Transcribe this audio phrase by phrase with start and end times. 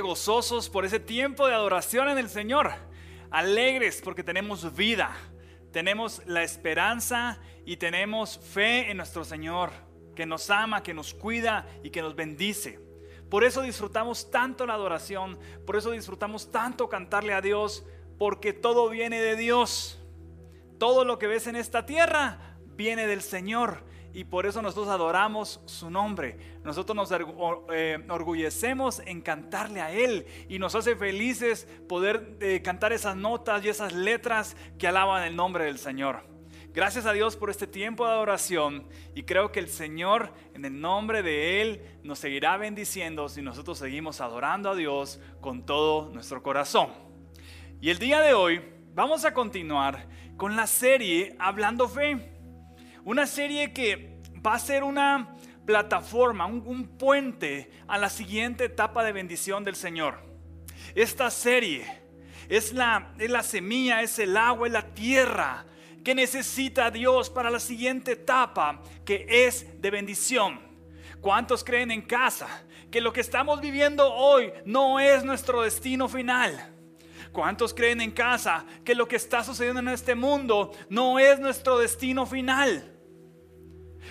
[0.00, 2.72] gozosos por ese tiempo de adoración en el Señor,
[3.30, 5.16] alegres porque tenemos vida,
[5.72, 9.70] tenemos la esperanza y tenemos fe en nuestro Señor,
[10.14, 12.80] que nos ama, que nos cuida y que nos bendice.
[13.28, 17.84] Por eso disfrutamos tanto la adoración, por eso disfrutamos tanto cantarle a Dios,
[18.18, 20.00] porque todo viene de Dios.
[20.78, 23.82] Todo lo que ves en esta tierra viene del Señor
[24.16, 26.38] y por eso nosotros adoramos su nombre.
[26.64, 27.10] Nosotros nos
[27.70, 33.62] eh, orgullecemos en cantarle a Él y nos hace felices poder eh, cantar esas notas
[33.62, 36.22] y esas letras que alaban el nombre del Señor.
[36.72, 40.80] Gracias a Dios por este tiempo de adoración y creo que el Señor en el
[40.80, 46.42] nombre de Él nos seguirá bendiciendo si nosotros seguimos adorando a Dios con todo nuestro
[46.42, 46.88] corazón.
[47.82, 48.62] Y el día de hoy
[48.94, 50.08] vamos a continuar
[50.38, 52.35] con la serie Hablando Fe.
[53.06, 59.12] Una serie que va a ser una plataforma, un, puente a la siguiente etapa de
[59.12, 60.18] bendición del Señor.
[60.92, 61.86] Esta serie
[62.48, 65.66] es la, es la semilla, es el agua, es la tierra
[66.02, 70.58] que necesita Dios para la siguiente etapa que es de bendición.
[71.20, 76.74] ¿Cuántos creen en casa que lo que estamos viviendo hoy no es nuestro destino final?
[77.30, 81.78] ¿Cuántos creen en casa que lo que está sucediendo en este mundo no es nuestro
[81.78, 82.94] destino final?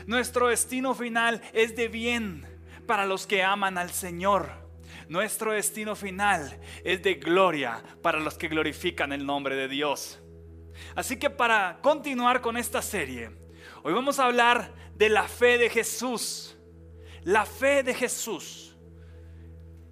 [0.06, 2.46] Nuestro destino final es de bien
[2.86, 4.50] para los que aman al Señor.
[5.10, 10.20] Nuestro destino final es de gloria para los que glorifican el nombre de Dios.
[10.96, 13.32] Así que para continuar con esta serie,
[13.84, 16.56] hoy vamos a hablar de la fe de Jesús.
[17.24, 18.76] La fe de Jesús.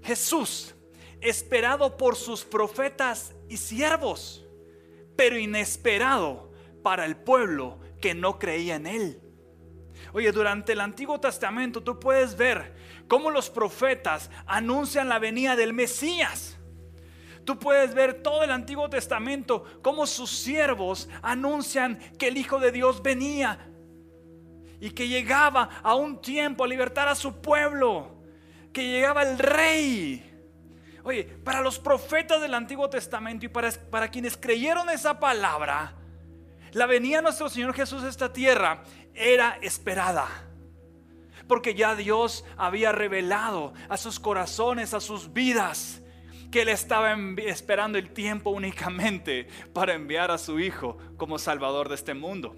[0.04, 0.76] Jesús,
[1.22, 4.46] esperado por sus profetas y siervos,
[5.16, 6.52] pero inesperado
[6.84, 9.22] para el pueblo que no creía en él.
[10.14, 12.76] Oye, durante el Antiguo Testamento tú puedes ver
[13.08, 16.58] cómo los profetas anuncian la venida del Mesías.
[17.44, 22.72] Tú puedes ver todo el Antiguo Testamento, cómo sus siervos anuncian que el Hijo de
[22.72, 23.68] Dios venía
[24.80, 28.24] y que llegaba a un tiempo a libertar a su pueblo,
[28.72, 30.30] que llegaba el rey.
[31.04, 35.96] Oye, para los profetas del Antiguo Testamento y para, para quienes creyeron esa palabra,
[36.74, 40.28] la venida de nuestro Señor Jesús a esta tierra era esperada.
[41.48, 46.02] Porque ya Dios había revelado a sus corazones, a sus vidas,
[46.52, 51.96] que Él estaba esperando el tiempo únicamente para enviar a su Hijo como Salvador de
[51.96, 52.56] este mundo.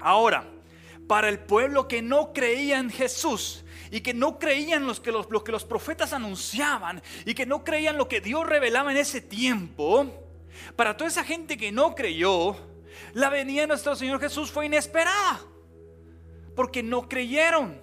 [0.00, 0.48] Ahora,
[1.06, 5.30] para el pueblo que no creía en Jesús y que no creían los que los,
[5.30, 9.20] lo que los profetas anunciaban y que no creían lo que Dios revelaba en ese
[9.20, 10.06] tiempo,
[10.76, 12.73] para toda esa gente que no creyó,
[13.12, 15.40] la venida de nuestro Señor Jesús fue inesperada.
[16.54, 17.80] Porque no creyeron.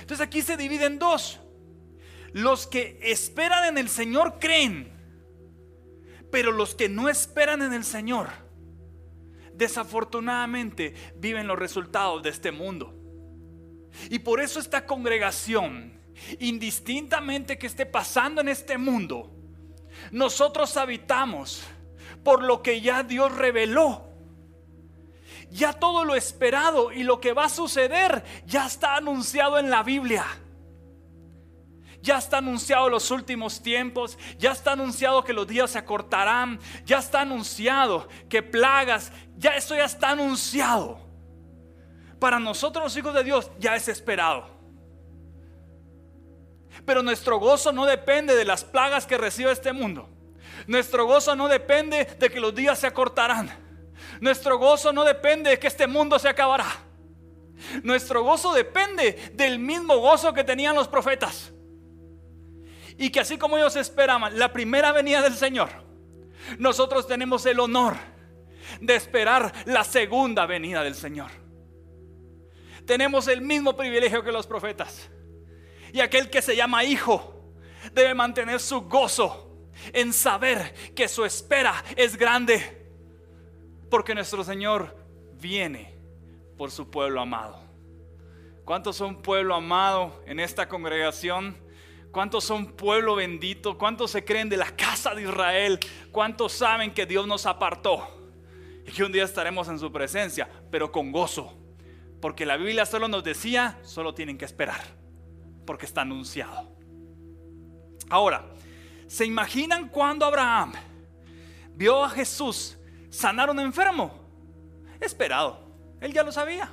[0.00, 1.40] Entonces aquí se divide en dos.
[2.32, 4.92] Los que esperan en el Señor creen.
[6.30, 8.30] Pero los que no esperan en el Señor,
[9.54, 12.94] desafortunadamente viven los resultados de este mundo.
[14.08, 16.00] Y por eso esta congregación,
[16.38, 19.30] indistintamente que esté pasando en este mundo,
[20.10, 21.62] nosotros habitamos
[22.24, 24.11] por lo que ya Dios reveló
[25.52, 29.82] ya todo lo esperado y lo que va a suceder ya está anunciado en la
[29.82, 30.24] Biblia.
[32.00, 36.98] Ya está anunciado los últimos tiempos, ya está anunciado que los días se acortarán, ya
[36.98, 40.98] está anunciado que plagas, ya eso ya está anunciado.
[42.18, 44.50] Para nosotros los hijos de Dios ya es esperado.
[46.84, 50.08] Pero nuestro gozo no depende de las plagas que recibe este mundo.
[50.66, 53.61] Nuestro gozo no depende de que los días se acortarán.
[54.22, 56.68] Nuestro gozo no depende de que este mundo se acabará.
[57.82, 61.52] Nuestro gozo depende del mismo gozo que tenían los profetas.
[62.96, 65.70] Y que así como ellos esperaban la primera venida del Señor,
[66.56, 67.96] nosotros tenemos el honor
[68.80, 71.32] de esperar la segunda venida del Señor.
[72.86, 75.10] Tenemos el mismo privilegio que los profetas.
[75.92, 77.56] Y aquel que se llama hijo
[77.92, 82.81] debe mantener su gozo en saber que su espera es grande
[83.92, 84.96] porque nuestro Señor
[85.34, 85.94] viene
[86.56, 87.62] por su pueblo amado.
[88.64, 91.58] ¿Cuántos son pueblo amado en esta congregación?
[92.10, 93.76] ¿Cuántos son pueblo bendito?
[93.76, 95.78] ¿Cuántos se creen de la casa de Israel?
[96.10, 98.30] ¿Cuántos saben que Dios nos apartó?
[98.86, 101.52] Y que un día estaremos en su presencia, pero con gozo.
[102.18, 104.80] Porque la Biblia solo nos decía, solo tienen que esperar,
[105.66, 106.74] porque está anunciado.
[108.08, 108.46] Ahora,
[109.06, 110.72] ¿se imaginan cuando Abraham
[111.74, 112.78] vio a Jesús
[113.12, 114.10] sanar a un enfermo.
[115.00, 115.60] Esperado.
[116.00, 116.68] Él ya lo sabía.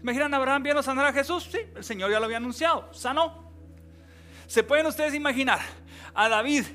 [0.00, 1.48] Imaginan a Abraham viendo sanar a Jesús.
[1.50, 2.92] Sí, el Señor ya lo había anunciado.
[2.92, 3.50] Sanó.
[4.46, 5.60] ¿Se pueden ustedes imaginar
[6.14, 6.66] a David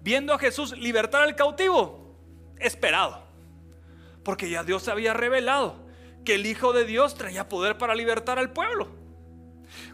[0.00, 2.16] viendo a Jesús libertar al cautivo?
[2.58, 3.26] Esperado.
[4.22, 5.84] Porque ya Dios se había revelado
[6.24, 8.88] que el Hijo de Dios traía poder para libertar al pueblo.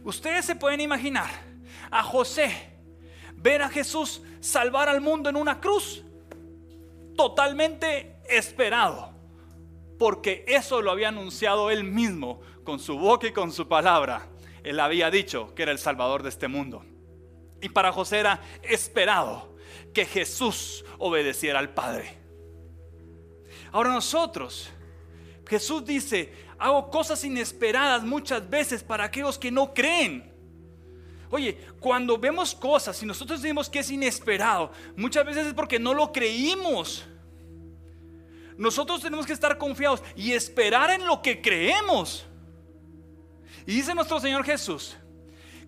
[0.04, 1.30] Ustedes se pueden imaginar
[1.90, 2.70] a José
[3.36, 6.04] ver a Jesús salvar al mundo en una cruz.
[7.16, 9.12] Totalmente esperado.
[9.98, 14.28] Porque eso lo había anunciado él mismo con su boca y con su palabra.
[14.64, 16.84] Él había dicho que era el Salvador de este mundo.
[17.60, 19.56] Y para José era esperado
[19.94, 22.18] que Jesús obedeciera al Padre.
[23.70, 24.70] Ahora nosotros,
[25.46, 30.31] Jesús dice, hago cosas inesperadas muchas veces para aquellos que no creen.
[31.32, 35.94] Oye, cuando vemos cosas y nosotros decimos que es inesperado, muchas veces es porque no
[35.94, 37.06] lo creímos.
[38.58, 42.26] Nosotros tenemos que estar confiados y esperar en lo que creemos.
[43.64, 44.94] Y dice nuestro Señor Jesús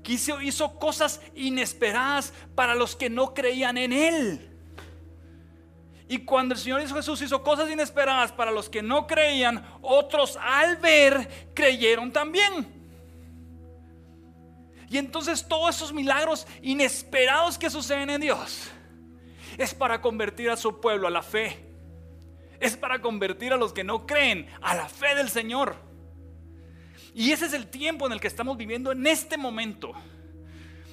[0.02, 4.50] que hizo, cosas inesperadas para los que no creían en Él.
[6.08, 10.76] Y cuando el Señor Jesús hizo cosas inesperadas para los que no creían, otros al
[10.76, 12.73] ver creyeron también.
[14.94, 18.70] Y entonces todos esos milagros inesperados que suceden en Dios
[19.58, 21.58] es para convertir a su pueblo a la fe.
[22.60, 25.74] Es para convertir a los que no creen a la fe del Señor.
[27.12, 29.94] Y ese es el tiempo en el que estamos viviendo en este momento.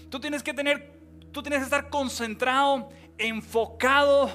[0.10, 1.00] Tú tienes que tener,
[1.32, 2.90] tú tienes que estar concentrado,
[3.20, 4.32] enfocado,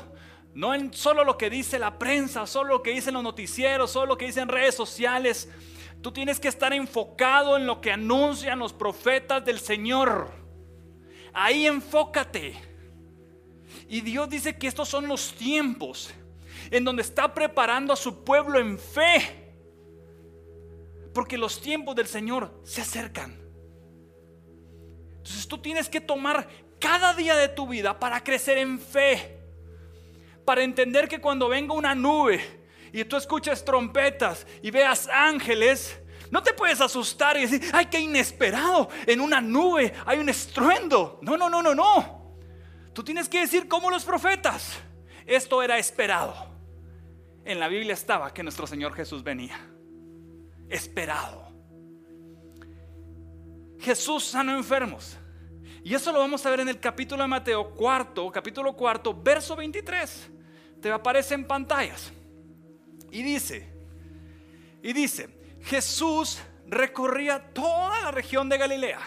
[0.54, 4.06] no en solo lo que dice la prensa, solo lo que dicen los noticieros, solo
[4.06, 5.48] lo que dicen redes sociales,
[6.06, 10.30] Tú tienes que estar enfocado en lo que anuncian los profetas del Señor.
[11.32, 12.54] Ahí enfócate.
[13.88, 16.14] Y Dios dice que estos son los tiempos
[16.70, 19.52] en donde está preparando a su pueblo en fe.
[21.12, 23.36] Porque los tiempos del Señor se acercan.
[25.16, 26.46] Entonces tú tienes que tomar
[26.78, 29.40] cada día de tu vida para crecer en fe.
[30.44, 35.98] Para entender que cuando venga una nube y tú escuchas trompetas y veas ángeles,
[36.30, 41.18] no te puedes asustar y decir, ay, qué inesperado, en una nube hay un estruendo.
[41.22, 42.36] No, no, no, no, no.
[42.92, 44.78] Tú tienes que decir como los profetas,
[45.26, 46.34] esto era esperado.
[47.44, 49.58] En la Biblia estaba que nuestro Señor Jesús venía.
[50.68, 51.46] Esperado.
[53.78, 55.16] Jesús sanó enfermos.
[55.84, 59.54] Y eso lo vamos a ver en el capítulo de Mateo cuarto, capítulo cuarto, verso
[59.54, 60.30] 23.
[60.80, 62.12] Te aparece en pantallas.
[63.10, 63.68] Y dice,
[64.82, 65.28] y dice,
[65.62, 69.00] Jesús recorría toda la región de Galilea,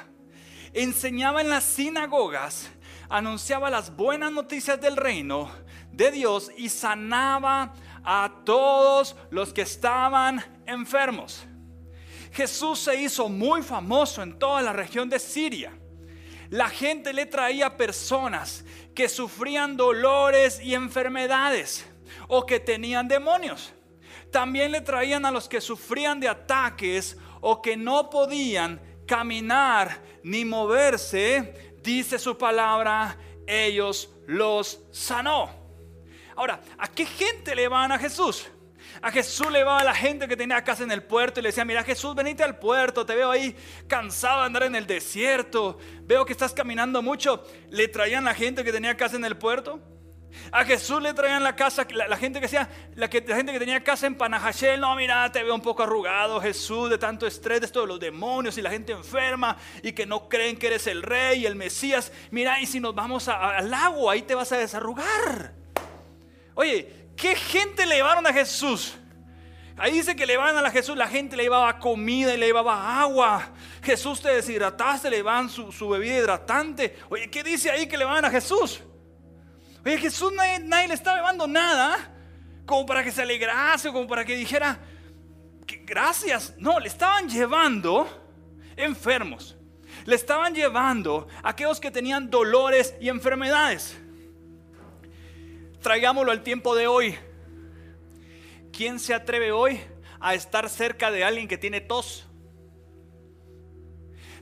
[0.73, 2.69] enseñaba en las sinagogas,
[3.09, 5.51] anunciaba las buenas noticias del reino
[5.91, 7.73] de Dios y sanaba
[8.03, 11.45] a todos los que estaban enfermos.
[12.31, 15.73] Jesús se hizo muy famoso en toda la región de Siria.
[16.49, 21.85] La gente le traía personas que sufrían dolores y enfermedades
[22.27, 23.73] o que tenían demonios.
[24.31, 30.45] También le traían a los que sufrían de ataques o que no podían caminar ni
[30.45, 33.17] moverse, dice su palabra,
[33.47, 35.49] ellos los sanó.
[36.35, 38.47] Ahora, ¿a qué gente le van a Jesús?
[39.01, 41.49] A Jesús le va a la gente que tenía casa en el puerto y le
[41.49, 43.55] decía, mira Jesús, venite al puerto, te veo ahí
[43.87, 47.43] cansado de andar en el desierto, veo que estás caminando mucho.
[47.69, 49.79] Le traían a la gente que tenía casa en el puerto.
[50.51, 54.07] A Jesús le traían la casa, la, gente que decía, la, gente que tenía casa
[54.07, 57.81] en Panajachel, no, mira, te veo un poco arrugado, Jesús, de tanto estrés, de esto
[57.81, 61.41] de los demonios y la gente enferma y que no creen que eres el rey
[61.41, 62.11] y el Mesías.
[62.31, 65.53] Mira, y si nos vamos al agua, ahí te vas a desarrugar.
[66.55, 68.95] Oye, ¿qué gente le llevaron a Jesús?
[69.77, 73.01] Ahí dice que le llevaban a Jesús, la gente le llevaba comida y le llevaba
[73.01, 73.49] agua.
[73.81, 76.97] Jesús te deshidrataste, le llevaban su, su bebida hidratante.
[77.09, 78.81] Oye, ¿qué dice ahí que le van a Jesús?
[79.85, 82.11] Oye, Jesús nadie, le estaba llevando nada
[82.65, 84.79] como para que se alegrase o como para que dijera,
[85.85, 86.53] gracias.
[86.57, 88.07] No, le estaban llevando
[88.75, 89.55] enfermos.
[90.05, 93.97] Le estaban llevando a aquellos que tenían dolores y enfermedades.
[95.81, 97.17] Traigámoslo al tiempo de hoy.
[98.71, 99.79] ¿Quién se atreve hoy
[100.19, 102.27] a estar cerca de alguien que tiene tos?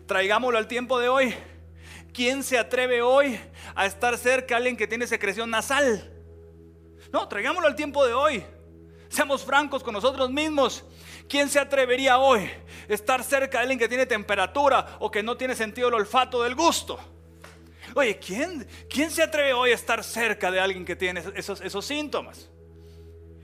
[0.06, 1.36] Traigámoslo al tiempo de hoy.
[2.17, 3.39] ¿Quién se atreve hoy
[3.75, 6.12] a estar cerca de alguien que tiene secreción nasal?
[7.13, 8.43] No, traigámoslo al tiempo de hoy.
[9.07, 10.83] Seamos francos con nosotros mismos.
[11.29, 12.50] ¿Quién se atrevería hoy
[12.89, 16.41] a estar cerca de alguien que tiene temperatura o que no tiene sentido el olfato
[16.41, 17.00] del gusto?
[17.93, 21.86] Oye, ¿quién, quién se atreve hoy a estar cerca de alguien que tiene esos, esos
[21.86, 22.50] síntomas?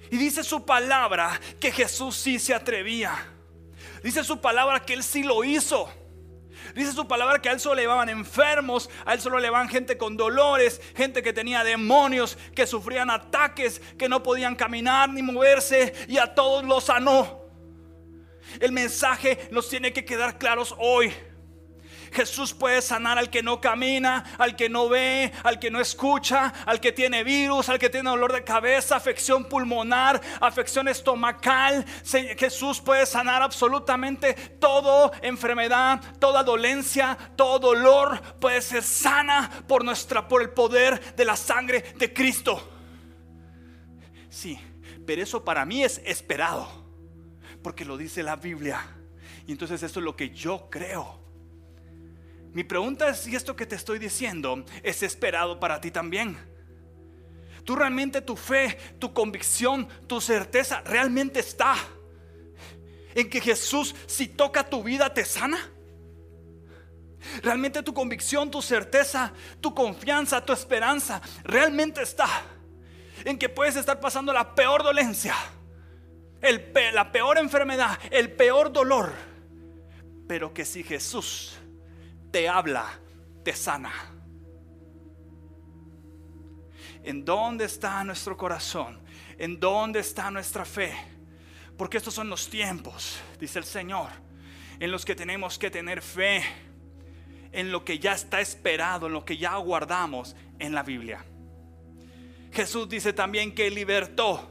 [0.10, 3.34] Y dice su palabra que Jesús sí se atrevía.
[4.02, 5.88] Dice su palabra que Él sí lo hizo.
[6.74, 9.70] Dice su palabra que a él solo le llevaban enfermos, a él solo le llevaban
[9.70, 15.22] gente con dolores, gente que tenía demonios, que sufrían ataques, que no podían caminar ni
[15.22, 17.44] moverse y a todos los sanó.
[18.60, 21.14] El mensaje nos tiene que quedar claros hoy.
[22.14, 26.54] Jesús puede sanar al que no camina, al que no ve, al que no escucha,
[26.66, 31.86] al que tiene virus, al que tiene dolor de cabeza, afección pulmonar, afección estomacal.
[32.38, 40.28] Jesús puede sanar absolutamente toda enfermedad, toda dolencia, todo dolor puede ser sana por nuestra
[40.28, 42.70] por el poder de la sangre de Cristo.
[44.30, 44.60] Sí,
[45.06, 46.68] pero eso para mí es esperado,
[47.62, 48.82] porque lo dice la Biblia.
[49.46, 51.23] Y entonces esto es lo que yo creo.
[52.54, 56.38] Mi pregunta es si esto que te estoy diciendo es esperado para ti también.
[57.66, 61.76] Tú realmente tu fe, tu convicción, tu certeza realmente está
[63.16, 65.58] en que Jesús si toca tu vida te sana.
[67.42, 72.28] Realmente tu convicción, tu certeza, tu confianza, tu esperanza realmente está
[73.26, 75.34] en que puedes estar pasando la peor dolencia,
[76.94, 79.14] la peor enfermedad, el peor dolor,
[80.28, 81.58] pero que si Jesús
[82.34, 83.00] te habla,
[83.44, 83.94] te sana.
[87.04, 89.00] ¿En dónde está nuestro corazón?
[89.38, 90.96] ¿En dónde está nuestra fe?
[91.78, 94.10] Porque estos son los tiempos, dice el Señor,
[94.80, 96.44] en los que tenemos que tener fe
[97.52, 101.24] en lo que ya está esperado, en lo que ya guardamos en la Biblia.
[102.52, 104.50] Jesús dice también que libertó.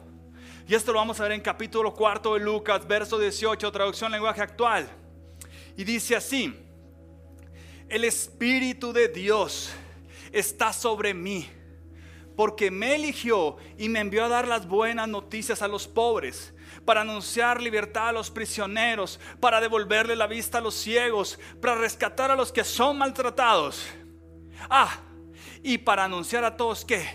[0.68, 4.40] Y esto lo vamos a ver en capítulo cuarto de Lucas, verso 18, traducción lenguaje
[4.40, 4.88] actual.
[5.76, 6.62] Y dice así,
[7.92, 9.70] el Espíritu de Dios
[10.32, 11.46] está sobre mí,
[12.34, 16.54] porque me eligió y me envió a dar las buenas noticias a los pobres,
[16.86, 22.30] para anunciar libertad a los prisioneros, para devolverle la vista a los ciegos, para rescatar
[22.30, 23.84] a los que son maltratados.
[24.70, 24.98] Ah,
[25.62, 27.06] y para anunciar a todos que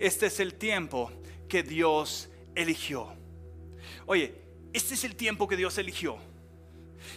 [0.00, 1.12] este es el tiempo
[1.48, 3.14] que Dios eligió.
[4.06, 4.34] Oye,
[4.72, 6.18] este es el tiempo que Dios eligió.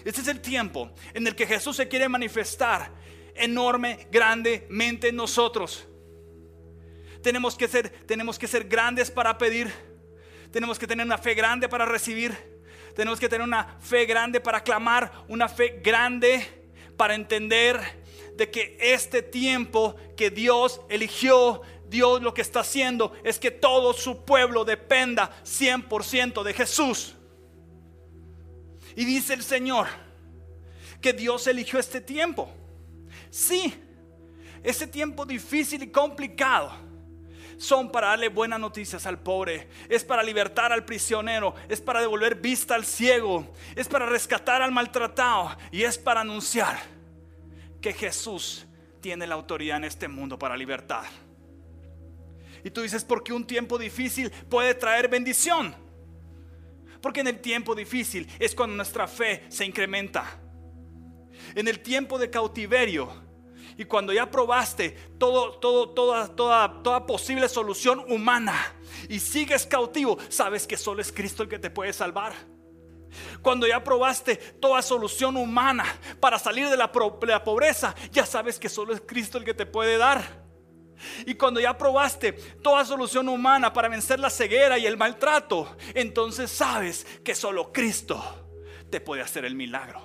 [0.05, 2.91] Este es el tiempo en el que Jesús se quiere manifestar
[3.35, 5.87] enorme, grandemente en nosotros.
[7.21, 9.71] Tenemos que ser, tenemos que ser grandes para pedir.
[10.51, 12.35] Tenemos que tener una fe grande para recibir.
[12.95, 16.45] Tenemos que tener una fe grande para clamar, una fe grande
[16.97, 17.79] para entender
[18.35, 23.93] de que este tiempo que Dios eligió, Dios lo que está haciendo es que todo
[23.93, 27.15] su pueblo dependa 100% de Jesús.
[28.95, 29.87] Y dice el Señor
[31.01, 32.49] que Dios eligió este tiempo.
[33.29, 33.73] Sí,
[34.63, 36.71] ese tiempo difícil y complicado
[37.57, 42.35] son para darle buenas noticias al pobre, es para libertar al prisionero, es para devolver
[42.35, 46.79] vista al ciego, es para rescatar al maltratado y es para anunciar
[47.81, 48.65] que Jesús
[49.01, 51.03] tiene la autoridad en este mundo para libertar.
[52.63, 55.75] Y tú dices, porque un tiempo difícil puede traer bendición.
[57.01, 60.39] Porque en el tiempo difícil es cuando nuestra fe se incrementa.
[61.55, 63.09] En el tiempo de cautiverio
[63.77, 68.53] y cuando ya probaste todo, todo, toda, toda, toda posible solución humana
[69.07, 72.33] y sigues cautivo, sabes que solo es Cristo el que te puede salvar.
[73.41, 75.85] Cuando ya probaste toda solución humana
[76.19, 79.53] para salir de la, de la pobreza, ya sabes que solo es Cristo el que
[79.53, 80.48] te puede dar.
[81.25, 86.51] Y cuando ya probaste toda solución humana para vencer la ceguera y el maltrato, entonces
[86.51, 88.49] sabes que solo Cristo
[88.89, 90.01] te puede hacer el milagro.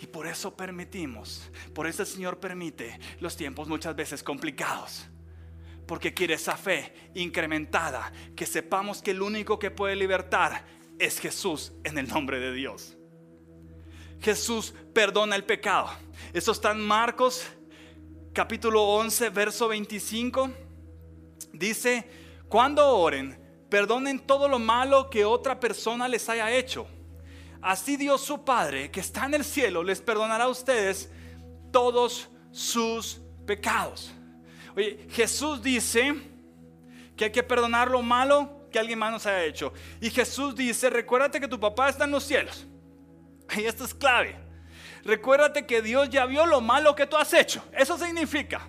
[0.00, 5.08] Y por eso permitimos, por eso el Señor permite los tiempos muchas veces complicados.
[5.86, 10.64] Porque quiere esa fe incrementada, que sepamos que el único que puede libertar
[10.98, 12.96] es Jesús en el nombre de Dios.
[14.20, 15.90] Jesús perdona el pecado.
[16.32, 17.44] Eso está Marcos
[18.32, 20.50] capítulo 11, verso 25,
[21.52, 22.08] dice,
[22.48, 26.86] cuando oren, perdonen todo lo malo que otra persona les haya hecho.
[27.60, 31.10] Así Dios su Padre, que está en el cielo, les perdonará a ustedes
[31.70, 34.12] todos sus pecados.
[34.74, 36.14] Oye, Jesús dice
[37.16, 39.72] que hay que perdonar lo malo que alguien más nos haya hecho.
[40.00, 42.66] Y Jesús dice, recuérdate que tu papá está en los cielos.
[43.54, 44.41] Y esto es clave
[45.04, 47.64] recuérdate que Dios ya vio lo malo que tú has hecho.
[47.72, 48.68] Eso significa,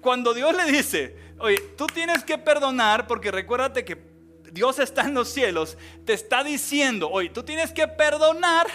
[0.00, 4.14] cuando Dios le dice, oye, tú tienes que perdonar porque recuérdate que
[4.52, 8.66] Dios está en los cielos, te está diciendo, oye, tú tienes que perdonar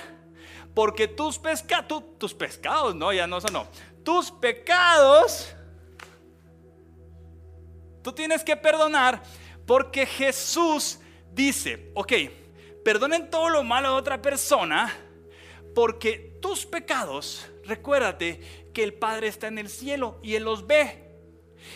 [0.74, 3.67] porque tus, pescados, tus pescados, no, ya no son, no,
[4.03, 5.53] tus pecados,
[8.01, 9.22] tú tienes que perdonar
[9.65, 11.00] porque Jesús
[11.31, 12.13] dice, ok,
[12.84, 14.93] perdonen todo lo malo de otra persona
[15.74, 21.10] porque tus pecados recuérdate que el Padre está en el cielo y Él los ve.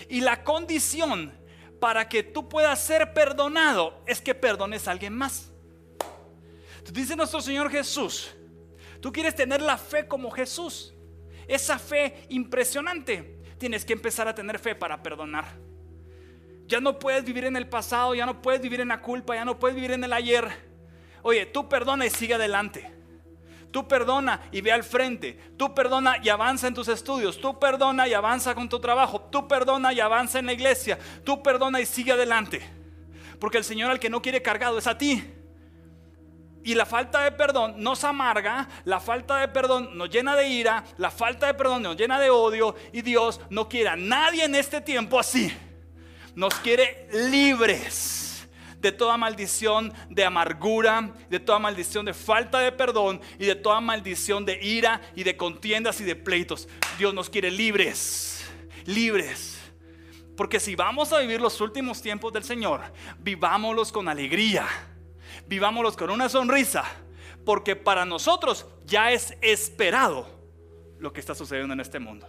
[0.10, 1.34] Y la condición
[1.80, 5.52] para que tú puedas ser perdonado es que perdones a alguien más.
[6.92, 8.36] Dice nuestro Señor Jesús,
[9.00, 10.94] tú quieres tener la fe como Jesús,
[11.48, 15.46] esa fe impresionante, tienes que empezar a tener fe para perdonar.
[16.68, 19.46] Ya no puedes vivir en el pasado, ya no puedes vivir en la culpa, ya
[19.46, 20.48] no puedes vivir en el ayer.
[21.22, 22.92] Oye, tú perdona y sigue adelante.
[23.74, 25.34] Tú perdona y ve al frente.
[25.58, 27.42] Tú perdona y avanza en tus estudios.
[27.42, 29.20] Tú perdona y avanza con tu trabajo.
[29.20, 31.00] Tú perdona y avanza en la iglesia.
[31.24, 32.62] Tú perdona y sigue adelante.
[33.40, 35.24] Porque el Señor al que no quiere cargado es a ti.
[36.64, 40.84] Y la falta de perdón nos amarga, la falta de perdón nos llena de ira,
[40.98, 44.54] la falta de perdón nos llena de odio y Dios no quiere a nadie en
[44.54, 45.52] este tiempo así.
[46.36, 48.23] Nos quiere libres
[48.84, 53.80] de toda maldición de amargura, de toda maldición de falta de perdón y de toda
[53.80, 56.68] maldición de ira y de contiendas y de pleitos.
[56.98, 58.46] Dios nos quiere libres,
[58.86, 59.58] libres.
[60.36, 62.82] Porque si vamos a vivir los últimos tiempos del Señor,
[63.20, 64.68] vivámoslos con alegría,
[65.48, 66.84] vivámoslos con una sonrisa,
[67.46, 70.28] porque para nosotros ya es esperado
[71.00, 72.28] lo que está sucediendo en este mundo.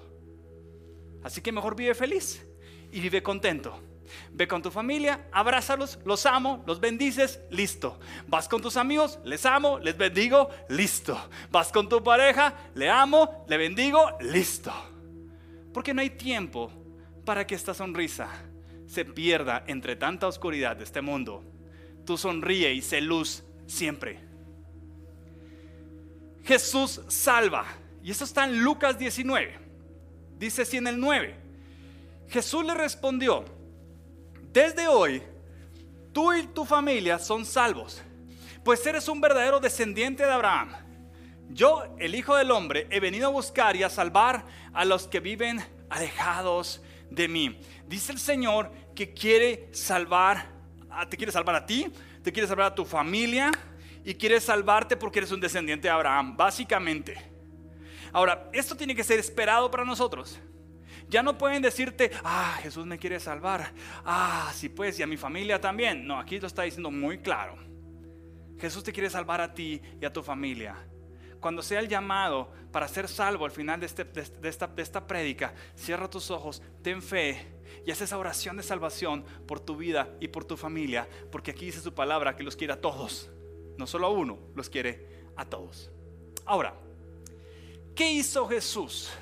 [1.24, 2.46] Así que mejor vive feliz
[2.92, 3.80] y vive contento
[4.32, 7.98] Ve con tu familia, abrázalos, los amo, los bendices, listo.
[8.26, 11.18] Vas con tus amigos, les amo, les bendigo, listo.
[11.50, 14.72] Vas con tu pareja, le amo, le bendigo, listo.
[15.72, 16.70] Porque no hay tiempo
[17.24, 18.28] para que esta sonrisa
[18.86, 21.42] se pierda entre tanta oscuridad de este mundo.
[22.04, 24.20] Tú sonríe y sé luz siempre.
[26.44, 27.64] Jesús salva.
[28.02, 29.58] Y eso está en Lucas 19.
[30.38, 31.34] Dice así en el 9.
[32.28, 33.44] Jesús le respondió,
[34.54, 35.20] desde hoy,
[36.12, 38.00] tú y tu familia son salvos,
[38.62, 40.70] pues eres un verdadero descendiente de Abraham.
[41.50, 45.18] Yo, el Hijo del Hombre, he venido a buscar y a salvar a los que
[45.18, 47.58] viven alejados de mí.
[47.88, 50.46] Dice el Señor que quiere salvar,
[51.10, 53.50] te quiere salvar a ti, te quiere salvar a tu familia
[54.04, 57.16] y quiere salvarte porque eres un descendiente de Abraham, básicamente.
[58.12, 60.38] Ahora, esto tiene que ser esperado para nosotros.
[61.08, 63.72] Ya no pueden decirte, ah, Jesús me quiere salvar.
[64.04, 66.06] Ah, sí pues, y a mi familia también.
[66.06, 67.56] No, aquí lo está diciendo muy claro.
[68.58, 70.76] Jesús te quiere salvar a ti y a tu familia.
[71.40, 75.04] Cuando sea el llamado para ser salvo al final de, este, de, esta, de esta
[75.74, 80.28] cierra tus ojos, ten fe y haz esa oración de salvación por tu vida y
[80.28, 83.30] por tu familia, porque aquí dice su palabra que los quiere a todos,
[83.76, 85.90] no solo a uno, los quiere a todos.
[86.46, 86.74] Ahora,
[87.94, 89.12] ¿qué hizo Jesús?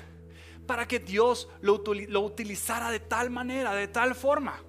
[0.65, 1.81] Para que Dios lo,
[2.21, 4.61] utilizara de tal manera, de tal forma.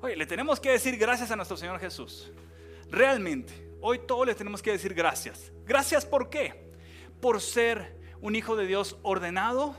[0.00, 2.32] Oye, le tenemos que decir gracias a nuestro Señor Jesús.
[2.90, 5.52] Realmente, hoy todos le tenemos que decir gracias.
[5.64, 6.70] Gracias por qué?
[7.20, 9.76] Por ser un hijo de Dios ordenado,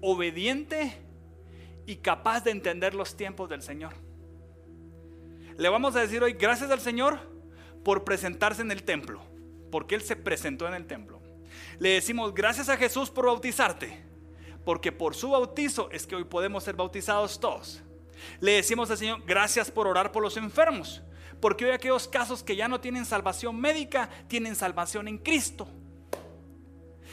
[0.00, 0.98] obediente
[1.86, 3.94] y capaz de entender los tiempos del Señor.
[5.56, 7.18] Le vamos a decir hoy gracias al Señor
[7.84, 9.22] por presentarse en el templo,
[9.70, 11.20] porque Él se presentó en el templo.
[11.78, 14.02] Le decimos gracias a Jesús por bautizarte,
[14.64, 17.82] porque por su bautizo es que hoy podemos ser bautizados todos.
[18.40, 21.02] Le decimos al Señor, gracias por orar por los enfermos,
[21.40, 25.66] porque hoy aquellos casos que ya no tienen salvación médica, tienen salvación en Cristo.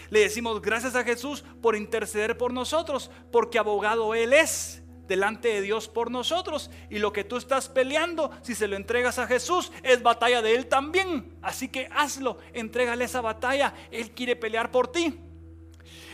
[0.09, 5.61] Le decimos gracias a Jesús por interceder por nosotros, porque abogado Él es delante de
[5.61, 6.71] Dios por nosotros.
[6.89, 10.55] Y lo que tú estás peleando, si se lo entregas a Jesús, es batalla de
[10.55, 11.37] Él también.
[11.41, 13.73] Así que hazlo, entrégale esa batalla.
[13.91, 15.19] Él quiere pelear por ti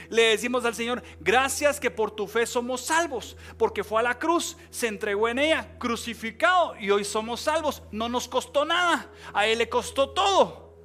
[0.09, 4.19] le decimos al Señor, gracias que por tu fe somos salvos, porque fue a la
[4.19, 7.83] cruz, se entregó en ella, crucificado y hoy somos salvos.
[7.91, 10.75] No nos costó nada, a Él le costó todo.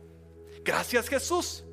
[0.62, 1.64] Gracias Jesús.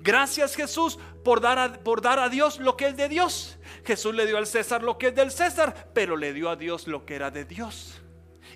[0.00, 3.58] Gracias Jesús por dar, a, por dar a Dios lo que es de Dios.
[3.84, 6.86] Jesús le dio al César lo que es del César, pero le dio a Dios
[6.86, 8.00] lo que era de Dios.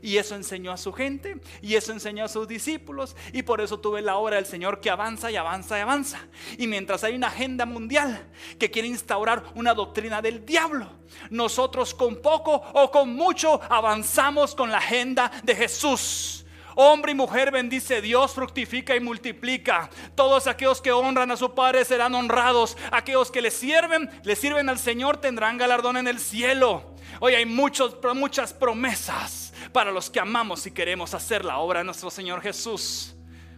[0.00, 3.80] Y eso enseñó a su gente, y eso enseñó a sus discípulos, y por eso
[3.80, 6.26] tuve la obra del Señor que avanza y avanza y avanza.
[6.58, 8.26] Y mientras hay una agenda mundial
[8.58, 10.88] que quiere instaurar una doctrina del diablo,
[11.30, 16.42] nosotros con poco o con mucho avanzamos con la agenda de Jesús.
[16.74, 19.90] Hombre y mujer bendice Dios, fructifica y multiplica.
[20.14, 22.76] Todos aquellos que honran a su Padre serán honrados.
[22.90, 26.91] Aquellos que le sirven, le sirven al Señor, tendrán galardón en el cielo.
[27.20, 32.10] Hoy hay muchas promesas para los que amamos y queremos hacer la obra de nuestro
[32.10, 33.14] Señor Jesús.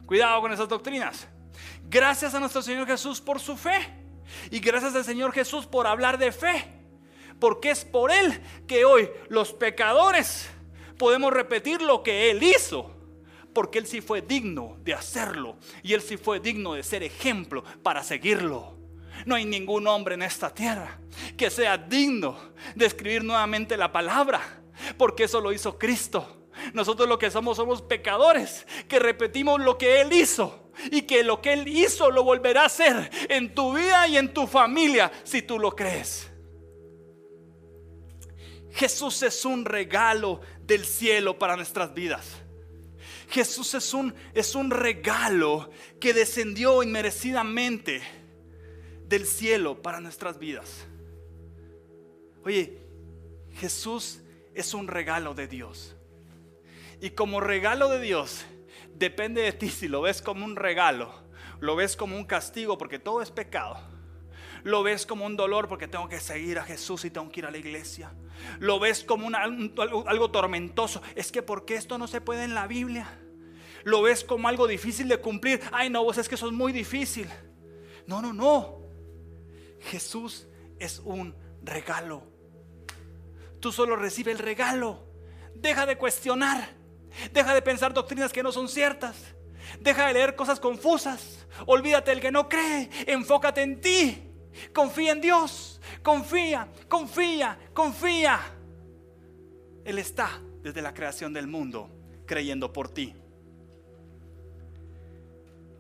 [0.07, 1.27] Cuidado con esas doctrinas.
[1.89, 3.89] Gracias a nuestro Señor Jesús por su fe.
[4.51, 6.65] Y gracias al Señor Jesús por hablar de fe.
[7.41, 10.49] Porque es por Él que hoy los pecadores
[10.99, 12.91] podemos repetir lo que Él hizo
[13.55, 17.63] porque Él sí fue digno de hacerlo y Él sí fue digno de ser ejemplo
[17.83, 18.84] para seguirlo.
[19.25, 20.99] No hay ningún hombre en esta tierra
[21.37, 22.39] que sea digno
[22.75, 24.63] de escribir nuevamente la palabra,
[24.99, 26.49] porque eso lo hizo Cristo.
[26.73, 31.41] Nosotros lo que somos somos pecadores, que repetimos lo que Él hizo y que lo
[31.41, 35.43] que Él hizo lo volverá a hacer en tu vida y en tu familia si
[35.43, 36.31] tú lo crees.
[38.73, 42.27] Jesús es un regalo del cielo para nuestras vidas.
[43.31, 48.03] Jesús es un, es un regalo que descendió inmerecidamente
[49.09, 50.87] del cielo para nuestras vidas.
[52.45, 52.79] Oye,
[53.55, 54.21] Jesús
[54.55, 55.97] es un regalo de Dios.
[57.01, 58.45] Y como regalo de Dios,
[58.95, 61.13] depende de ti si lo ves como un regalo,
[61.61, 63.77] lo ves como un castigo porque todo es pecado.
[64.63, 67.47] Lo ves como un dolor porque tengo que seguir a Jesús y tengo que ir
[67.47, 68.15] a la iglesia.
[68.61, 71.03] Lo ves como algo, algo tormentoso.
[71.15, 73.19] Es que porque esto no se puede en la Biblia.
[73.85, 75.61] Lo ves como algo difícil de cumplir.
[75.71, 77.29] Ay, no, vos es que eso es muy difícil.
[78.07, 78.84] No, no, no.
[79.85, 80.47] Jesús
[80.79, 82.23] es un regalo.
[83.61, 85.05] Tú solo recibe el regalo.
[85.55, 86.69] Deja de cuestionar.
[87.33, 89.17] Deja de pensar doctrinas que no son ciertas.
[89.81, 91.47] Deja de leer cosas confusas.
[91.67, 92.91] Olvídate del que no cree.
[93.07, 94.23] Enfócate en ti.
[94.73, 95.81] Confía en Dios.
[96.03, 98.41] Confía, confía, confía.
[99.85, 101.91] Él está desde la creación del mundo
[102.27, 103.15] creyendo por ti.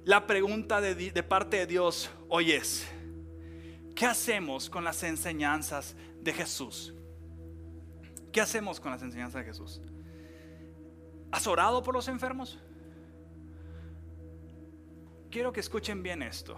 [0.04, 2.86] La pregunta de, de, parte de Dios hoy es,
[3.94, 6.94] ¿qué hacemos con las enseñanzas de Jesús?
[8.32, 9.80] ¿Qué hacemos con las enseñanzas de Jesús?
[11.30, 12.58] ¿Has orado por los enfermos?
[15.30, 16.56] Quiero que escuchen bien esto.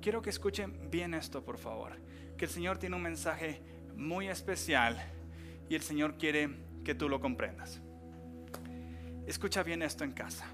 [0.00, 1.92] Quiero que escuchen bien esto, por favor.
[2.36, 3.62] Que el Señor tiene un mensaje
[3.94, 5.02] muy especial
[5.68, 6.50] y el Señor quiere
[6.84, 7.80] que tú lo comprendas.
[9.26, 10.46] Escucha bien esto en casa.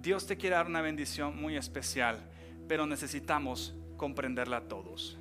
[0.00, 2.18] Dios te quiere dar una bendición muy especial,
[2.68, 5.18] pero necesitamos comprenderla todos.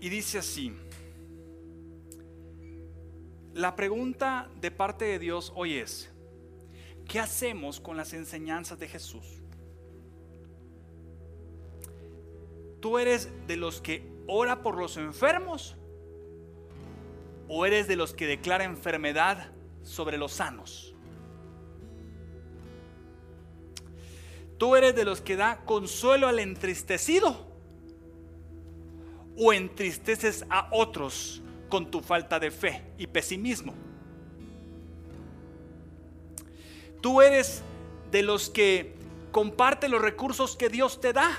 [0.00, 0.72] Y dice así,
[3.54, 6.12] la pregunta de parte de Dios hoy es,
[7.08, 9.24] ¿qué hacemos con las enseñanzas de Jesús?
[12.80, 15.76] ¿Tú eres de los que ora por los enfermos?
[17.48, 20.93] ¿O eres de los que declara enfermedad sobre los sanos?
[24.64, 27.36] ¿Tú eres de los que da consuelo al entristecido?
[29.36, 33.74] ¿O entristeces a otros con tu falta de fe y pesimismo.
[37.02, 37.62] Tú eres
[38.10, 38.94] de los que
[39.32, 41.30] comparte los recursos que Dios te da.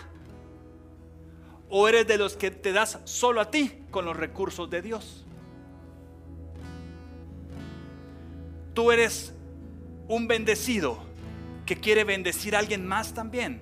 [1.68, 5.26] O eres de los que te das solo a ti con los recursos de Dios.
[8.76, 9.34] Tú eres
[10.08, 11.15] un bendecido
[11.66, 13.62] que quiere bendecir a alguien más también.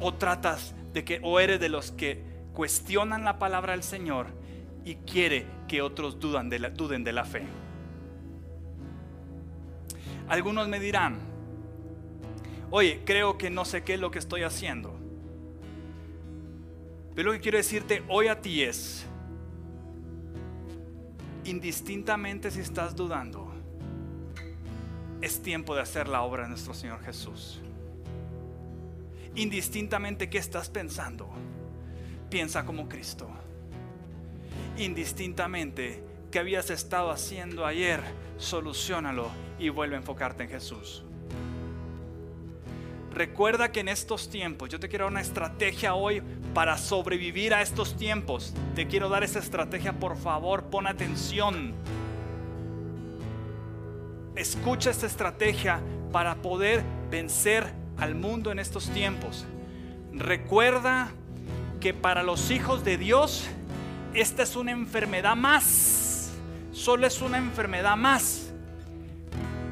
[0.00, 2.22] O tratas de que, o eres de los que
[2.52, 4.26] cuestionan la palabra del Señor
[4.84, 7.42] y quiere que otros de la, duden de la fe.
[10.28, 11.18] Algunos me dirán,
[12.70, 14.98] oye, creo que no sé qué es lo que estoy haciendo.
[17.14, 19.06] Pero lo que quiero decirte hoy a ti es,
[21.44, 23.53] indistintamente si estás dudando,
[25.24, 27.60] es tiempo de hacer la obra de nuestro Señor Jesús.
[29.34, 31.28] Indistintamente qué estás pensando,
[32.30, 33.28] piensa como Cristo
[34.76, 38.00] indistintamente que habías estado haciendo ayer,
[38.38, 41.04] solucionalo y vuelve a enfocarte en Jesús.
[43.12, 46.20] Recuerda que en estos tiempos, yo te quiero dar una estrategia hoy
[46.52, 48.52] para sobrevivir a estos tiempos.
[48.74, 51.74] Te quiero dar esa estrategia, por favor, pon atención.
[54.36, 59.46] Escucha esta estrategia para poder vencer al mundo en estos tiempos.
[60.12, 61.12] Recuerda
[61.80, 63.46] que para los hijos de Dios,
[64.12, 66.32] esta es una enfermedad más.
[66.72, 68.52] Solo es una enfermedad más.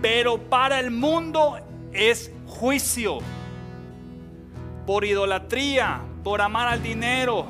[0.00, 1.58] Pero para el mundo
[1.92, 3.18] es juicio.
[4.86, 7.48] Por idolatría, por amar al dinero,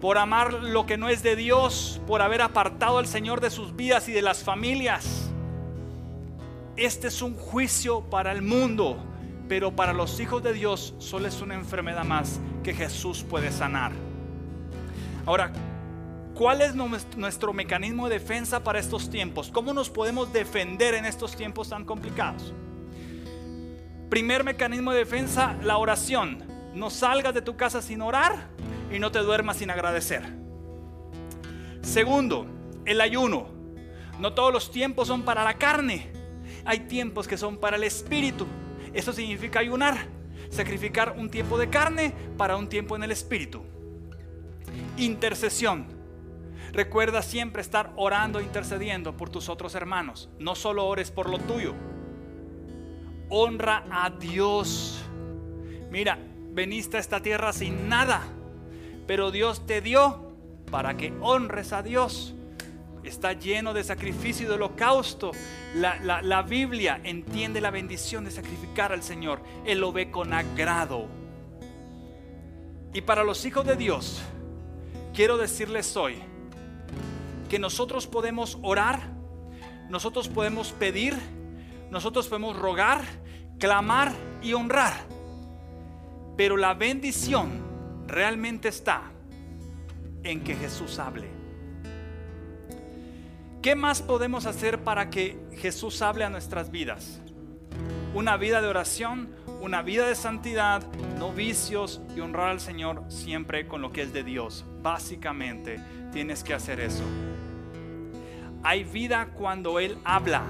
[0.00, 3.74] por amar lo que no es de Dios, por haber apartado al Señor de sus
[3.74, 5.27] vidas y de las familias.
[6.78, 8.98] Este es un juicio para el mundo,
[9.48, 13.90] pero para los hijos de Dios solo es una enfermedad más que Jesús puede sanar.
[15.26, 15.50] Ahora,
[16.34, 19.50] ¿cuál es nuestro mecanismo de defensa para estos tiempos?
[19.50, 22.54] ¿Cómo nos podemos defender en estos tiempos tan complicados?
[24.08, 26.44] Primer mecanismo de defensa, la oración.
[26.74, 28.50] No salgas de tu casa sin orar
[28.94, 30.32] y no te duermas sin agradecer.
[31.82, 32.46] Segundo,
[32.84, 33.48] el ayuno.
[34.20, 36.17] No todos los tiempos son para la carne.
[36.64, 38.46] Hay tiempos que son para el espíritu.
[38.92, 39.96] Eso significa ayunar.
[40.50, 43.62] sacrificar un tiempo de carne para un tiempo en el espíritu.
[44.96, 45.86] Intercesión.
[46.72, 50.28] Recuerda siempre estar orando, intercediendo por tus otros hermanos.
[50.38, 51.74] No solo ores por lo tuyo.
[53.30, 55.02] Honra a Dios.
[55.90, 56.18] Mira,
[56.52, 58.22] veniste a esta tierra sin nada,
[59.06, 60.32] pero Dios te dio
[60.70, 62.34] para que honres a Dios.
[63.04, 65.32] Está lleno de sacrificio y de holocausto.
[65.74, 69.42] La, la Biblia entiende la bendición de sacrificar al Señor.
[69.64, 71.06] Él lo ve con agrado.
[72.92, 74.22] Y para los hijos de Dios,
[75.14, 76.16] quiero decirles hoy
[77.48, 79.00] que nosotros podemos orar,
[79.88, 81.16] nosotros podemos pedir,
[81.90, 83.02] nosotros podemos rogar,
[83.58, 84.94] clamar y honrar.
[86.36, 87.50] Pero la bendición
[88.06, 89.10] realmente está
[90.22, 91.37] en que Jesús hable.
[93.62, 97.20] ¿Qué más podemos hacer para que Jesús hable a nuestras vidas?
[98.14, 100.86] Una vida de oración, una vida de santidad,
[101.18, 104.64] no vicios y honrar al Señor siempre con lo que es de Dios.
[104.80, 105.80] Básicamente
[106.12, 107.02] tienes que hacer eso.
[108.62, 110.44] Hay vida cuando Él habla.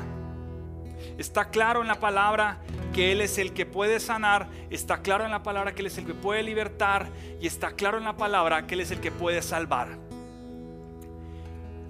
[1.17, 2.61] Está claro en la palabra
[2.93, 5.97] que Él es el que puede sanar, está claro en la palabra que Él es
[5.97, 7.09] el que puede libertar
[7.41, 10.08] y está claro en la palabra que Él es el que puede salvar.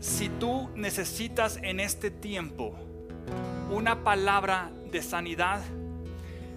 [0.00, 2.72] Si tú necesitas en este tiempo
[3.70, 5.60] una palabra de sanidad,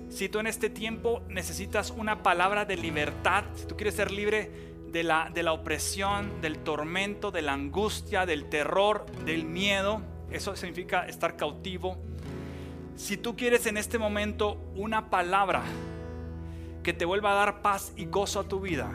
[0.09, 4.51] si tú en este tiempo necesitas una palabra de libertad, si tú quieres ser libre
[4.91, 10.55] de la, de la opresión, del tormento, de la angustia, del terror, del miedo, eso
[10.55, 11.97] significa estar cautivo.
[12.95, 15.63] Si tú quieres en este momento una palabra
[16.83, 18.91] que te vuelva a dar paz y gozo a tu vida,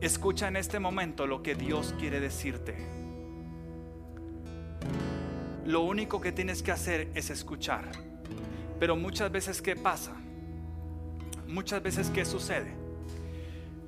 [0.00, 2.76] escucha en este momento lo que Dios quiere decirte.
[5.64, 7.90] Lo único que tienes que hacer es escuchar.
[8.78, 10.12] Pero muchas veces, ¿qué pasa?
[11.48, 12.74] Muchas veces, ¿qué sucede?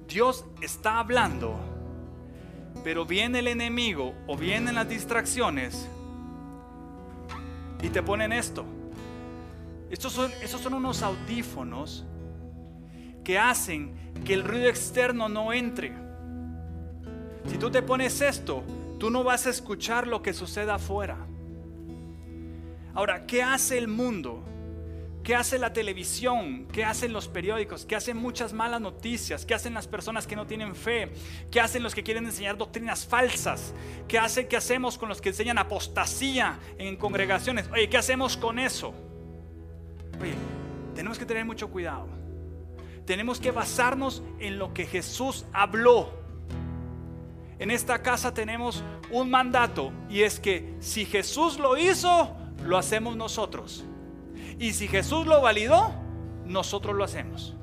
[0.08, 1.58] Dios está hablando,
[2.82, 5.86] pero viene el enemigo o vienen las distracciones
[7.82, 8.64] y te ponen esto.
[9.90, 12.04] Estos son, son unos audífonos
[13.28, 13.92] que hacen
[14.24, 15.92] que el ruido externo no entre.
[17.44, 18.64] Si tú te pones esto,
[18.98, 21.18] tú no vas a escuchar lo que suceda afuera.
[22.94, 24.42] Ahora, ¿qué hace el mundo?
[25.22, 26.68] ¿Qué hace la televisión?
[26.72, 27.84] ¿Qué hacen los periódicos?
[27.84, 29.44] ¿Qué hacen muchas malas noticias?
[29.44, 31.12] ¿Qué hacen las personas que no tienen fe?
[31.50, 33.74] ¿Qué hacen los que quieren enseñar doctrinas falsas?
[34.08, 37.68] ¿Qué hace, qué hacemos con los que enseñan apostasía en congregaciones?
[37.70, 38.94] Oye, ¿qué hacemos con eso?
[40.18, 40.32] Oye,
[40.94, 42.17] tenemos que tener mucho cuidado.
[43.08, 46.10] Tenemos que basarnos en lo que Jesús habló.
[47.58, 53.16] En esta casa tenemos un mandato y es que si Jesús lo hizo, lo hacemos
[53.16, 53.82] nosotros.
[54.58, 55.90] Y si Jesús lo validó,
[56.44, 57.56] nosotros lo hacemos.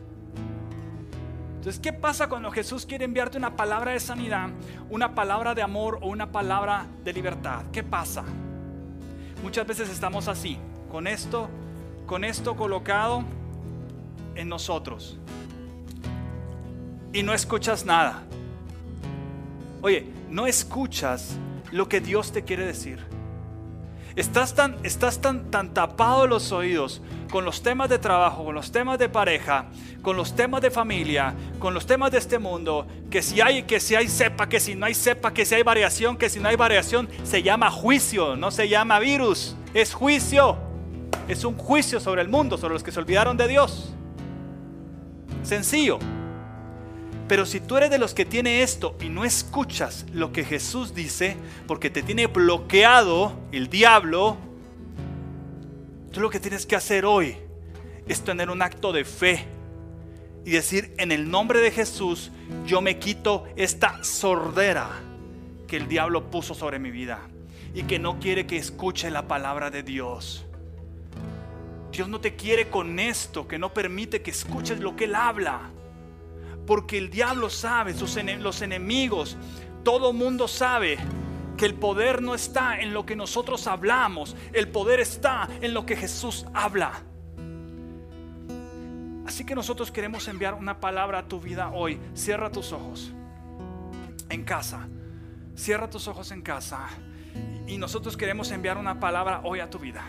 [1.58, 4.50] Entonces, ¿qué pasa cuando Jesús quiere enviarte una palabra de sanidad,
[4.90, 7.66] una palabra de amor o una palabra de libertad?
[7.72, 8.24] ¿Qué pasa?
[9.44, 10.58] Muchas veces estamos así,
[10.90, 11.50] con esto,
[12.08, 13.24] con esto colocado
[14.34, 15.20] en nosotros.
[17.16, 18.24] Y no escuchas nada.
[19.82, 21.38] Oye, no escuchas
[21.72, 23.00] lo que Dios te quiere decir.
[24.18, 27.02] Estás tan, estás tan, tan tapado los oídos
[27.32, 29.68] con los temas de trabajo, con los temas de pareja,
[30.02, 33.80] con los temas de familia, con los temas de este mundo, que si hay, que
[33.80, 36.50] si hay sepa, que si no hay sepa, que si hay variación, que si no
[36.50, 40.58] hay variación, se llama juicio, no se llama virus, es juicio.
[41.30, 43.94] Es un juicio sobre el mundo, sobre los que se olvidaron de Dios.
[45.44, 45.98] Sencillo.
[47.28, 50.94] Pero si tú eres de los que tiene esto y no escuchas lo que Jesús
[50.94, 51.36] dice,
[51.68, 54.38] porque te tiene bloqueado el diablo,
[56.12, 57.38] tú lo que tienes que hacer hoy
[58.08, 59.46] es tener un acto de fe
[60.46, 62.32] y decir, en el nombre de Jesús,
[62.68, 64.88] yo me quito esta sordera
[65.68, 67.22] que el diablo puso sobre mi vida
[67.74, 70.46] y que no quiere que escuche la palabra de Dios.
[71.92, 75.72] Dios no te quiere con esto, que no permite que escuches lo que Él habla.
[76.66, 79.38] Porque el diablo sabe, sus los enemigos,
[79.84, 80.98] todo mundo sabe
[81.58, 85.86] que el poder no está en lo que nosotros hablamos, el poder está en lo
[85.86, 87.04] que Jesús habla.
[89.26, 92.00] Así que nosotros queremos enviar una palabra a tu vida hoy.
[92.14, 93.12] Cierra tus ojos
[94.30, 94.88] en casa.
[95.56, 96.88] Cierra tus ojos en casa.
[97.68, 100.04] Y nosotros queremos enviar una palabra hoy a tu vida.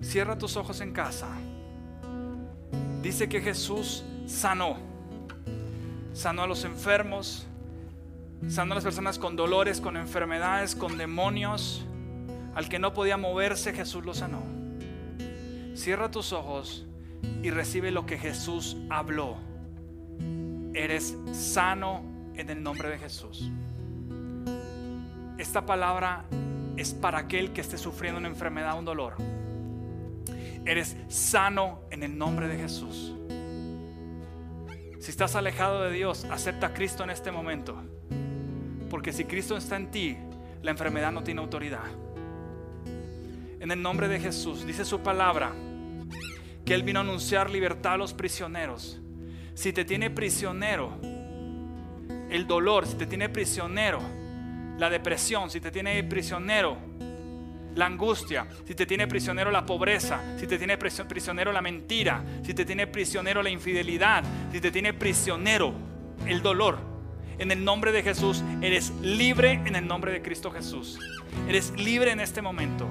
[0.00, 1.28] Cierra tus ojos en casa
[3.08, 4.76] dice que Jesús sanó.
[6.12, 7.46] Sanó a los enfermos,
[8.48, 11.86] sanó a las personas con dolores, con enfermedades, con demonios.
[12.54, 14.42] Al que no podía moverse, Jesús lo sanó.
[15.74, 16.84] cierra tus ojos
[17.42, 19.36] y recibe lo que Jesús habló.
[20.74, 22.02] Eres sano
[22.34, 23.50] en el nombre de Jesús.
[25.38, 26.24] Esta palabra
[26.76, 29.14] es para aquel que esté sufriendo una enfermedad un dolor.
[30.68, 33.14] Eres sano en el nombre de Jesús.
[35.00, 37.82] Si estás alejado de Dios, acepta a Cristo en este momento.
[38.90, 40.18] Porque si Cristo está en ti,
[40.60, 41.86] la enfermedad no tiene autoridad.
[43.60, 45.52] En el nombre de Jesús, dice su palabra,
[46.66, 49.00] que Él vino a anunciar libertad a los prisioneros.
[49.54, 50.98] Si te tiene prisionero
[52.28, 54.00] el dolor, si te tiene prisionero
[54.76, 56.76] la depresión, si te tiene prisionero
[57.78, 62.52] la angustia, si te tiene prisionero la pobreza, si te tiene prisionero la mentira, si
[62.52, 65.72] te tiene prisionero la infidelidad, si te tiene prisionero
[66.26, 66.80] el dolor,
[67.38, 70.98] en el nombre de Jesús, eres libre en el nombre de Cristo Jesús.
[71.48, 72.88] Eres libre en este momento.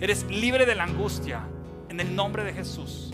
[0.00, 1.44] Eres libre de la angustia
[1.88, 3.10] en el nombre de Jesús.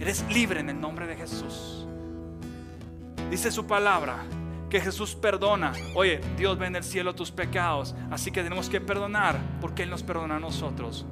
[0.00, 1.86] Eres libre en el nombre de Jesús.
[3.30, 4.24] Dice su palabra
[4.72, 5.74] que Jesús perdona.
[5.94, 9.90] Oye, Dios ve en el cielo tus pecados, así que tenemos que perdonar porque Él
[9.90, 11.04] nos perdona a nosotros.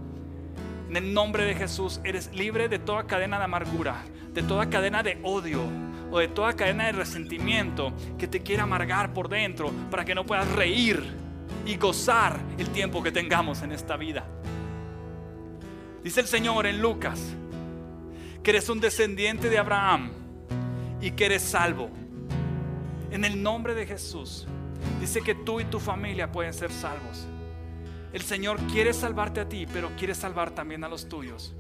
[0.89, 5.03] En el nombre de Jesús eres libre de toda cadena de amargura, de toda cadena
[5.03, 5.61] de odio,
[6.11, 10.25] o de toda cadena de resentimiento que te quiera amargar por dentro para que no
[10.25, 11.05] puedas reír
[11.67, 14.25] y gozar el tiempo que tengamos en esta vida.
[16.03, 17.21] Dice el Señor en Lucas
[18.43, 20.13] que eres un descendiente de Abraham
[21.03, 21.91] y que eres salvo.
[23.11, 24.47] En el nombre de Jesús,
[25.01, 27.27] dice que tú y tu familia pueden ser salvos.
[28.13, 31.55] El Señor quiere salvarte a ti, pero quiere salvar también a los tuyos.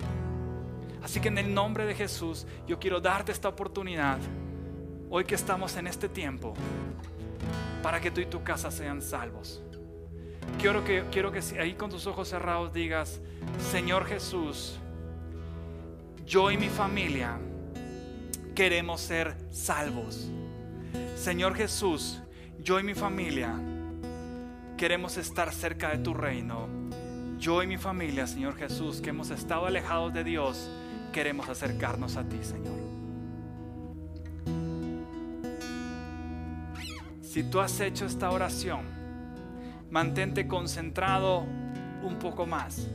[1.02, 4.18] Así que en el nombre de Jesús yo quiero darte esta oportunidad,
[5.08, 6.54] hoy que estamos en este tiempo,
[7.82, 9.62] para que tú y tu casa sean salvos.
[10.58, 13.20] Quiero que, quiero que ahí con tus ojos cerrados digas,
[13.70, 14.78] Señor Jesús,
[16.26, 17.38] yo y mi familia
[18.54, 20.30] queremos ser salvos.
[21.16, 22.20] Señor Jesús,
[22.62, 23.54] yo y mi familia
[24.76, 26.68] queremos estar cerca de tu reino.
[27.38, 30.70] Yo y mi familia, Señor Jesús, que hemos estado alejados de Dios,
[31.12, 32.78] queremos acercarnos a ti, Señor.
[37.20, 38.80] Si tú has hecho esta oración,
[39.90, 41.40] mantente concentrado
[42.02, 42.88] un poco más.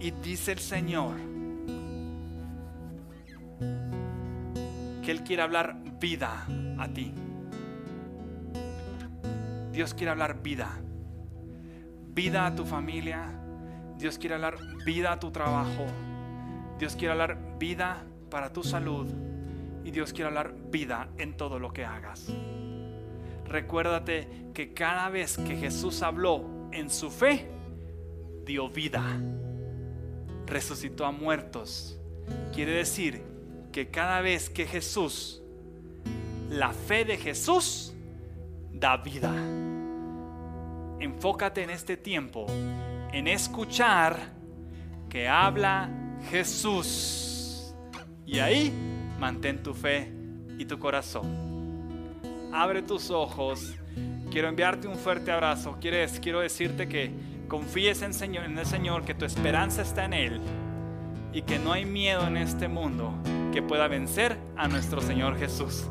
[0.00, 1.16] Y dice el Señor
[5.10, 6.46] Él quiere hablar vida
[6.78, 7.12] a ti.
[9.72, 10.70] Dios quiere hablar vida.
[12.14, 13.26] Vida a tu familia.
[13.96, 15.86] Dios quiere hablar vida a tu trabajo.
[16.78, 19.06] Dios quiere hablar vida para tu salud
[19.84, 22.26] y Dios quiere hablar vida en todo lo que hagas.
[23.46, 27.48] Recuérdate que cada vez que Jesús habló en su fe,
[28.44, 29.02] dio vida,
[30.46, 31.98] resucitó a muertos.
[32.52, 33.22] Quiere decir
[33.78, 35.40] que cada vez que Jesús,
[36.50, 37.94] la fe de Jesús,
[38.72, 39.32] da vida.
[40.98, 42.46] Enfócate en este tiempo
[43.12, 44.32] en escuchar
[45.08, 45.88] que habla
[46.28, 47.72] Jesús.
[48.26, 48.72] Y ahí
[49.20, 50.12] mantén tu fe
[50.58, 52.18] y tu corazón.
[52.52, 53.76] Abre tus ojos.
[54.28, 55.76] Quiero enviarte un fuerte abrazo.
[55.80, 57.12] Quieres, quiero decirte que
[57.46, 60.40] confíes en, Señor, en el Señor, que tu esperanza está en Él
[61.32, 63.14] y que no hay miedo en este mundo
[63.52, 65.84] que pueda vencer a nuestro Señor Jesús.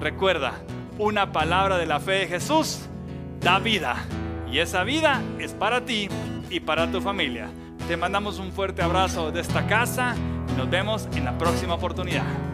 [0.00, 0.54] Recuerda,
[0.98, 2.80] una palabra de la fe de Jesús
[3.40, 3.96] da vida
[4.50, 6.08] y esa vida es para ti
[6.50, 7.48] y para tu familia.
[7.88, 10.14] Te mandamos un fuerte abrazo de esta casa
[10.48, 12.51] y nos vemos en la próxima oportunidad.